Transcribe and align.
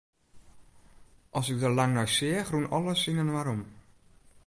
As 1.41 1.47
ik 1.51 1.59
der 1.63 1.73
lang 1.79 1.91
nei 1.95 2.09
seach, 2.17 2.51
rûn 2.53 2.71
alles 2.75 3.01
yninoar 3.09 3.47
om. 3.53 3.61